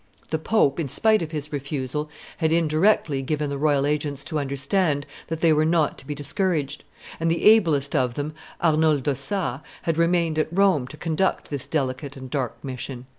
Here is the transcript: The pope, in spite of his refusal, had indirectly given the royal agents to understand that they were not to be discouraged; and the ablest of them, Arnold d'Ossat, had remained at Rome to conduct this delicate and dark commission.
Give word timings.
The 0.31 0.39
pope, 0.39 0.79
in 0.79 0.89
spite 0.89 1.21
of 1.21 1.29
his 1.29 1.53
refusal, 1.53 2.09
had 2.37 2.51
indirectly 2.51 3.21
given 3.21 3.51
the 3.51 3.57
royal 3.59 3.85
agents 3.85 4.23
to 4.23 4.39
understand 4.39 5.05
that 5.27 5.41
they 5.41 5.53
were 5.53 5.63
not 5.63 5.99
to 5.99 6.07
be 6.07 6.15
discouraged; 6.15 6.83
and 7.19 7.29
the 7.29 7.43
ablest 7.43 7.95
of 7.95 8.15
them, 8.15 8.33
Arnold 8.59 9.03
d'Ossat, 9.03 9.61
had 9.83 9.97
remained 9.99 10.39
at 10.39 10.47
Rome 10.51 10.87
to 10.87 10.97
conduct 10.97 11.51
this 11.51 11.67
delicate 11.67 12.17
and 12.17 12.31
dark 12.31 12.61
commission. 12.61 13.05